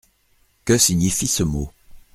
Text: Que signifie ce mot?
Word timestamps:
Que 0.65 0.79
signifie 0.79 1.27
ce 1.27 1.43
mot? 1.43 1.69